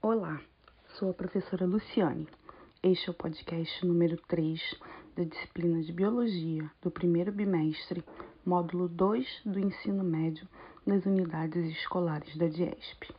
Olá, 0.00 0.40
sou 0.96 1.10
a 1.10 1.12
professora 1.12 1.66
Luciane. 1.66 2.28
Este 2.84 3.08
é 3.08 3.10
o 3.10 3.14
podcast 3.14 3.84
número 3.84 4.16
3 4.28 4.76
da 5.16 5.24
disciplina 5.24 5.82
de 5.82 5.92
Biologia 5.92 6.70
do 6.80 6.88
primeiro 6.88 7.32
bimestre, 7.32 8.04
módulo 8.46 8.88
2 8.88 9.42
do 9.44 9.58
ensino 9.58 10.04
médio 10.04 10.46
das 10.86 11.04
unidades 11.04 11.76
escolares 11.76 12.36
da 12.36 12.46
DIESP. 12.46 13.12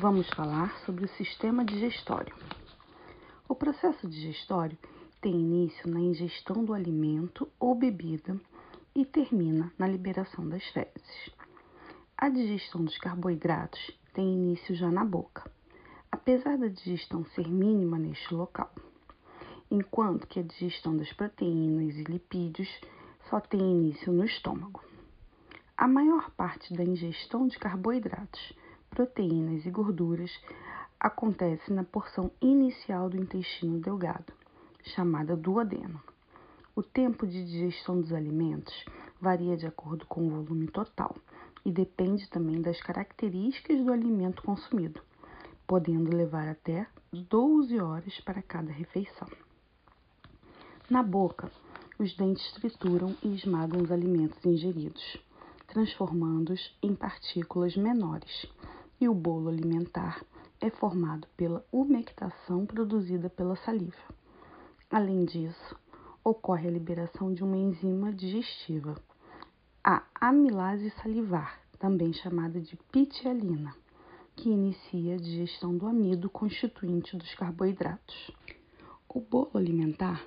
Vamos 0.00 0.28
falar 0.30 0.76
sobre 0.84 1.04
o 1.04 1.08
sistema 1.10 1.64
digestório. 1.64 2.34
O 3.48 3.54
processo 3.54 4.08
digestório 4.08 4.76
tem 5.20 5.32
início 5.32 5.88
na 5.88 6.00
ingestão 6.00 6.64
do 6.64 6.74
alimento 6.74 7.48
ou 7.60 7.76
bebida 7.76 8.36
e 8.92 9.04
termina 9.04 9.72
na 9.78 9.86
liberação 9.86 10.48
das 10.48 10.66
fezes. 10.70 11.30
A 12.18 12.28
digestão 12.28 12.84
dos 12.84 12.98
carboidratos 12.98 13.96
tem 14.12 14.34
início 14.34 14.74
já 14.74 14.90
na 14.90 15.04
boca 15.04 15.48
apesar 16.22 16.56
da 16.56 16.68
digestão 16.68 17.24
ser 17.34 17.48
mínima 17.48 17.98
neste 17.98 18.32
local, 18.32 18.70
enquanto 19.68 20.28
que 20.28 20.38
a 20.38 20.42
digestão 20.44 20.96
das 20.96 21.12
proteínas 21.12 21.96
e 21.96 22.04
lipídios 22.04 22.68
só 23.28 23.40
tem 23.40 23.60
início 23.60 24.12
no 24.12 24.24
estômago. 24.24 24.80
A 25.76 25.88
maior 25.88 26.30
parte 26.30 26.72
da 26.74 26.84
ingestão 26.84 27.48
de 27.48 27.58
carboidratos, 27.58 28.52
proteínas 28.88 29.66
e 29.66 29.70
gorduras 29.70 30.30
acontece 31.00 31.72
na 31.72 31.82
porção 31.82 32.30
inicial 32.40 33.10
do 33.10 33.16
intestino 33.16 33.80
delgado, 33.80 34.32
chamada 34.94 35.34
duodeno. 35.34 36.00
O 36.76 36.84
tempo 36.84 37.26
de 37.26 37.44
digestão 37.44 38.00
dos 38.00 38.12
alimentos 38.12 38.84
varia 39.20 39.56
de 39.56 39.66
acordo 39.66 40.06
com 40.06 40.24
o 40.28 40.30
volume 40.30 40.68
total 40.68 41.16
e 41.64 41.72
depende 41.72 42.30
também 42.30 42.62
das 42.62 42.80
características 42.80 43.84
do 43.84 43.92
alimento 43.92 44.40
consumido 44.44 45.02
podendo 45.66 46.14
levar 46.14 46.48
até 46.48 46.86
12 47.12 47.78
horas 47.78 48.20
para 48.20 48.42
cada 48.42 48.72
refeição. 48.72 49.28
Na 50.88 51.02
boca, 51.02 51.50
os 51.98 52.14
dentes 52.16 52.52
trituram 52.52 53.14
e 53.22 53.34
esmagam 53.34 53.82
os 53.82 53.90
alimentos 53.90 54.44
ingeridos, 54.44 55.18
transformando-os 55.66 56.76
em 56.82 56.94
partículas 56.94 57.76
menores, 57.76 58.46
e 59.00 59.08
o 59.08 59.14
bolo 59.14 59.48
alimentar 59.48 60.24
é 60.60 60.70
formado 60.70 61.26
pela 61.36 61.64
umectação 61.72 62.66
produzida 62.66 63.28
pela 63.30 63.56
saliva. 63.56 63.96
Além 64.90 65.24
disso, 65.24 65.76
ocorre 66.22 66.68
a 66.68 66.72
liberação 66.72 67.32
de 67.32 67.42
uma 67.42 67.56
enzima 67.56 68.12
digestiva, 68.12 68.94
a 69.82 70.04
amilase 70.20 70.90
salivar, 71.02 71.60
também 71.78 72.12
chamada 72.12 72.60
de 72.60 72.76
pitialina 72.92 73.74
que 74.36 74.48
inicia 74.48 75.14
a 75.14 75.18
digestão 75.18 75.76
do 75.76 75.86
amido 75.86 76.28
constituinte 76.30 77.16
dos 77.16 77.34
carboidratos. 77.34 78.30
O 79.08 79.20
bolo 79.20 79.50
alimentar 79.54 80.24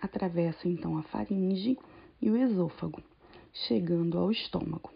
atravessa 0.00 0.68
então 0.68 0.96
a 0.96 1.02
faringe 1.02 1.78
e 2.20 2.30
o 2.30 2.36
esôfago, 2.36 3.02
chegando 3.52 4.18
ao 4.18 4.30
estômago. 4.30 4.90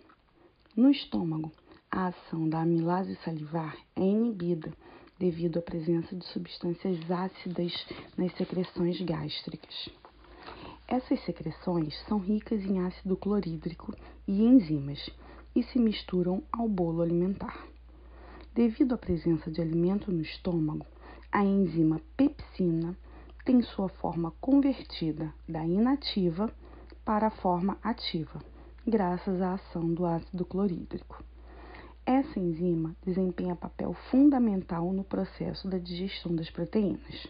No 0.76 0.90
estômago, 0.90 1.52
a 1.90 2.06
ação 2.06 2.48
da 2.48 2.62
amilase 2.62 3.16
salivar 3.24 3.76
é 3.96 4.02
inibida 4.02 4.72
devido 5.18 5.58
à 5.58 5.62
presença 5.62 6.16
de 6.16 6.24
substâncias 6.26 7.10
ácidas 7.10 7.72
nas 8.16 8.34
secreções 8.36 9.00
gástricas. 9.02 9.88
Essas 10.88 11.24
secreções 11.24 11.94
são 12.06 12.18
ricas 12.18 12.62
em 12.64 12.80
ácido 12.80 13.16
clorídrico 13.16 13.94
e 14.26 14.42
enzimas 14.42 15.10
e 15.54 15.62
se 15.62 15.78
misturam 15.78 16.42
ao 16.50 16.68
bolo 16.68 17.02
alimentar. 17.02 17.71
Devido 18.54 18.94
à 18.94 18.98
presença 18.98 19.50
de 19.50 19.62
alimento 19.62 20.12
no 20.12 20.20
estômago, 20.20 20.84
a 21.32 21.42
enzima 21.42 22.02
pepsina 22.14 22.94
tem 23.46 23.62
sua 23.62 23.88
forma 23.88 24.30
convertida 24.42 25.32
da 25.48 25.64
inativa 25.64 26.52
para 27.02 27.28
a 27.28 27.30
forma 27.30 27.78
ativa, 27.82 28.44
graças 28.86 29.40
à 29.40 29.54
ação 29.54 29.94
do 29.94 30.04
ácido 30.04 30.44
clorídrico. 30.44 31.24
Essa 32.04 32.38
enzima 32.38 32.94
desempenha 33.02 33.56
papel 33.56 33.94
fundamental 34.10 34.92
no 34.92 35.02
processo 35.02 35.66
da 35.66 35.78
digestão 35.78 36.36
das 36.36 36.50
proteínas. 36.50 37.26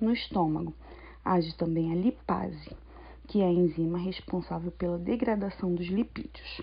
No 0.00 0.14
estômago, 0.14 0.72
age 1.22 1.54
também 1.56 1.92
a 1.92 1.94
lipase, 1.94 2.74
que 3.28 3.42
é 3.42 3.44
a 3.44 3.52
enzima 3.52 3.98
responsável 3.98 4.72
pela 4.72 4.96
degradação 4.96 5.74
dos 5.74 5.88
lipídios. 5.88 6.62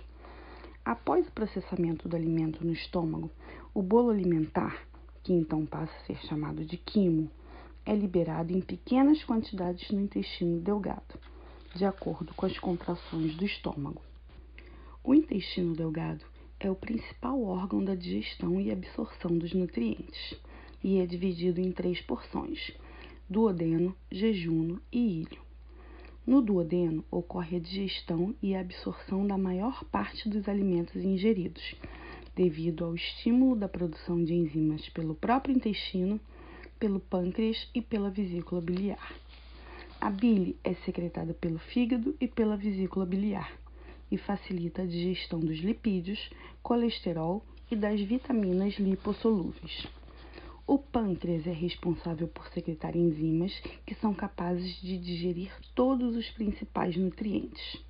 Após 0.86 1.26
o 1.26 1.32
processamento 1.32 2.10
do 2.10 2.16
alimento 2.16 2.66
no 2.66 2.74
estômago, 2.74 3.32
o 3.74 3.82
bolo 3.82 4.10
alimentar, 4.10 4.86
que 5.24 5.32
então 5.32 5.66
passa 5.66 5.94
a 5.96 6.06
ser 6.06 6.18
chamado 6.28 6.66
de 6.66 6.76
quimo, 6.76 7.32
é 7.86 7.96
liberado 7.96 8.52
em 8.52 8.60
pequenas 8.60 9.24
quantidades 9.24 9.90
no 9.92 10.02
intestino 10.02 10.60
delgado, 10.60 11.18
de 11.74 11.86
acordo 11.86 12.34
com 12.34 12.46
as 12.46 12.60
contrações 12.60 13.34
do 13.36 13.46
estômago. 13.46 14.02
O 15.02 15.14
intestino 15.14 15.74
delgado 15.74 16.26
é 16.60 16.70
o 16.70 16.76
principal 16.76 17.42
órgão 17.42 17.84
da 17.84 17.96
digestão 17.96 18.60
e 18.60 18.70
absorção 18.70 19.38
dos 19.38 19.54
nutrientes 19.54 20.36
e 20.84 21.00
é 21.00 21.06
dividido 21.06 21.62
em 21.62 21.72
três 21.72 22.02
porções: 22.02 22.72
duodeno, 23.30 23.96
jejuno 24.12 24.82
e 24.92 25.22
ilho. 25.22 25.43
No 26.26 26.42
duodeno 26.42 27.04
ocorre 27.12 27.58
a 27.58 27.60
digestão 27.60 28.34
e 28.42 28.56
a 28.56 28.62
absorção 28.62 29.28
da 29.28 29.38
maior 29.38 29.84
parte 29.86 30.30
dos 30.30 30.48
alimentos 30.48 30.96
ingeridos, 30.96 31.76
devido 32.34 32.86
ao 32.86 32.96
estímulo 32.96 33.58
da 33.58 33.68
produção 33.68 34.24
de 34.24 34.34
enzimas 34.34 34.88
pelo 34.90 35.16
próprio 35.16 35.54
intestino, 35.54 36.18
pelo 36.80 37.02
pâncreas 37.02 37.70
e 37.76 37.82
pela 37.82 38.10
vesícula 38.10 38.62
biliar. 38.62 39.14
A 40.00 40.10
bile 40.10 40.56
é 40.64 40.74
secretada 40.86 41.34
pelo 41.34 41.60
fígado 41.60 42.16
e 42.22 42.28
pela 42.28 42.56
vesícula 42.56 43.06
biliar 43.06 43.52
e 44.10 44.18
facilita 44.18 44.84
a 44.84 44.86
digestão 44.86 45.40
dos 45.40 45.58
lipídios, 45.58 46.30
colesterol 46.62 47.44
e 47.70 47.76
das 47.76 48.00
vitaminas 48.00 48.76
lipossolúveis. 48.76 49.88
O 50.66 50.78
pâncreas 50.78 51.46
é 51.46 51.52
responsável 51.52 52.26
por 52.28 52.48
secretar 52.48 52.96
enzimas 52.96 53.52
que 53.86 53.94
são 53.96 54.14
capazes 54.14 54.80
de 54.82 54.98
digerir 54.98 55.52
todos 55.76 56.16
os 56.16 56.30
principais 56.30 56.96
nutrientes. 56.96 57.84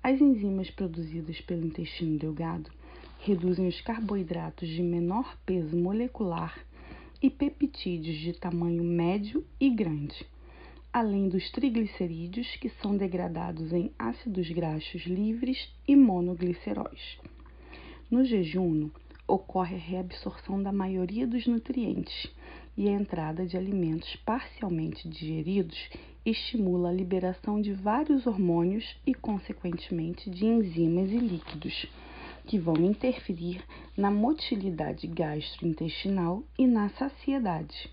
As 0.00 0.20
enzimas 0.20 0.70
produzidas 0.70 1.40
pelo 1.40 1.66
intestino 1.66 2.16
delgado 2.16 2.70
reduzem 3.18 3.66
os 3.66 3.80
carboidratos 3.80 4.68
de 4.68 4.82
menor 4.82 5.36
peso 5.44 5.76
molecular 5.76 6.64
e 7.20 7.28
peptídeos 7.28 8.16
de 8.18 8.32
tamanho 8.34 8.84
médio 8.84 9.44
e 9.60 9.68
grande, 9.68 10.24
além 10.92 11.28
dos 11.28 11.50
triglicerídeos 11.50 12.54
que 12.56 12.70
são 12.80 12.96
degradados 12.96 13.72
em 13.72 13.92
ácidos 13.98 14.48
graxos 14.50 15.02
livres 15.02 15.68
e 15.88 15.96
monogliceróis. 15.96 17.18
No 18.08 18.24
jejum, 18.24 18.90
ocorre 19.30 19.76
a 19.76 19.78
reabsorção 19.78 20.62
da 20.62 20.72
maioria 20.72 21.26
dos 21.26 21.46
nutrientes 21.46 22.26
e 22.76 22.88
a 22.88 22.92
entrada 22.92 23.46
de 23.46 23.56
alimentos 23.56 24.16
parcialmente 24.16 25.08
digeridos 25.08 25.88
estimula 26.26 26.90
a 26.90 26.92
liberação 26.92 27.60
de 27.60 27.72
vários 27.72 28.26
hormônios 28.26 28.96
e, 29.06 29.14
consequentemente, 29.14 30.28
de 30.28 30.44
enzimas 30.44 31.10
e 31.10 31.18
líquidos, 31.18 31.86
que 32.46 32.58
vão 32.58 32.76
interferir 32.76 33.62
na 33.96 34.10
motilidade 34.10 35.06
gastrointestinal 35.06 36.42
e 36.58 36.66
na 36.66 36.90
saciedade. 36.90 37.90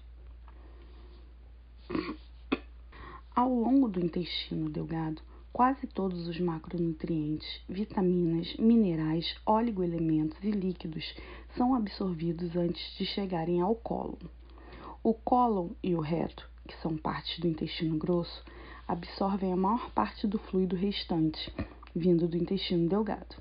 Ao 3.36 3.54
longo 3.54 3.88
do 3.88 4.04
intestino 4.04 4.70
delgado, 4.70 5.22
Quase 5.58 5.88
todos 5.88 6.28
os 6.28 6.40
macronutrientes, 6.40 7.64
vitaminas, 7.68 8.56
minerais, 8.58 9.36
oligoelementos 9.44 10.38
e 10.44 10.52
líquidos 10.52 11.16
são 11.56 11.74
absorvidos 11.74 12.56
antes 12.56 12.96
de 12.96 13.08
chegarem 13.08 13.60
ao 13.60 13.74
cólon. 13.74 14.20
O 15.02 15.16
cólon 15.16 15.70
e 15.82 15.96
o 15.96 16.00
reto, 16.00 16.48
que 16.68 16.80
são 16.80 16.96
partes 16.96 17.40
do 17.40 17.48
intestino 17.48 17.98
grosso, 17.98 18.44
absorvem 18.88 19.52
a 19.52 19.56
maior 19.56 19.90
parte 19.94 20.28
do 20.28 20.38
fluido 20.38 20.76
restante, 20.76 21.52
vindo 21.96 22.28
do 22.28 22.38
intestino 22.38 22.88
delgado. 22.88 23.38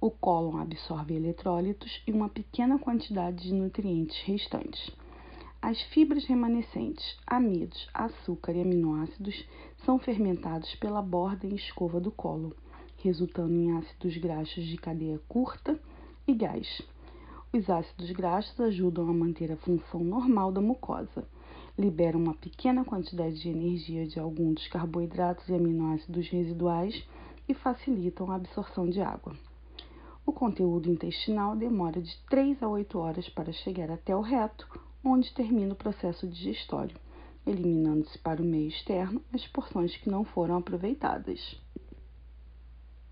O 0.00 0.10
cólon 0.10 0.56
absorve 0.56 1.14
eletrólitos 1.14 2.02
e 2.08 2.10
uma 2.10 2.28
pequena 2.28 2.76
quantidade 2.76 3.44
de 3.44 3.54
nutrientes 3.54 4.20
restantes. 4.24 4.90
As 5.64 5.80
fibras 5.80 6.24
remanescentes, 6.24 7.16
amidos, 7.24 7.88
açúcar 7.94 8.50
e 8.50 8.62
aminoácidos 8.62 9.46
são 9.84 9.96
fermentados 9.96 10.74
pela 10.74 11.00
borda 11.00 11.46
em 11.46 11.54
escova 11.54 12.00
do 12.00 12.10
cólon, 12.10 12.50
resultando 12.98 13.54
em 13.54 13.70
ácidos 13.78 14.16
graxos 14.16 14.64
de 14.64 14.76
cadeia 14.76 15.20
curta 15.28 15.78
e 16.26 16.34
gás. 16.34 16.82
Os 17.52 17.70
ácidos 17.70 18.10
graxos 18.10 18.58
ajudam 18.58 19.08
a 19.08 19.12
manter 19.12 19.52
a 19.52 19.56
função 19.56 20.02
normal 20.02 20.50
da 20.50 20.60
mucosa, 20.60 21.24
liberam 21.78 22.20
uma 22.20 22.34
pequena 22.34 22.84
quantidade 22.84 23.40
de 23.40 23.48
energia 23.48 24.04
de 24.04 24.18
alguns 24.18 24.54
dos 24.54 24.66
carboidratos 24.66 25.48
e 25.48 25.54
aminoácidos 25.54 26.28
residuais 26.28 27.06
e 27.48 27.54
facilitam 27.54 28.32
a 28.32 28.34
absorção 28.34 28.90
de 28.90 29.00
água. 29.00 29.32
O 30.26 30.32
conteúdo 30.32 30.90
intestinal 30.90 31.54
demora 31.54 32.02
de 32.02 32.16
3 32.28 32.60
a 32.64 32.68
8 32.68 32.98
horas 32.98 33.28
para 33.28 33.52
chegar 33.52 33.92
até 33.92 34.14
o 34.16 34.20
reto, 34.20 34.68
onde 35.04 35.32
termina 35.32 35.72
o 35.72 35.76
processo 35.76 36.26
digestório, 36.26 36.96
eliminando-se 37.46 38.18
para 38.18 38.40
o 38.40 38.44
meio 38.44 38.68
externo 38.68 39.22
as 39.32 39.46
porções 39.48 39.96
que 39.96 40.08
não 40.08 40.24
foram 40.24 40.56
aproveitadas. 40.56 41.60